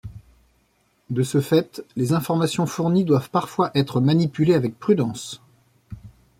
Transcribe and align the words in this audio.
De 1.11 1.21
ce 1.21 1.41
fait, 1.41 1.85
les 1.95 2.11
informations 2.13 2.65
fournies 2.65 3.03
doivent 3.05 3.29
parfois 3.29 3.69
être 3.75 4.01
manipulées 4.01 4.55
avec 4.55 4.79
prudence. 4.79 5.43